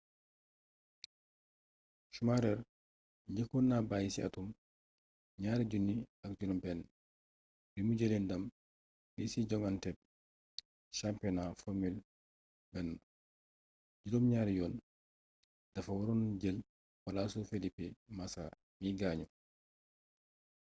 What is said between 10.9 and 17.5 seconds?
championnat formule 1 juróom ñaari yoon dafa waroon jël palaasu